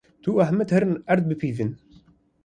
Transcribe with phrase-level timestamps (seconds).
[0.23, 1.71] Tu û Ehmed herin erd bipîvin.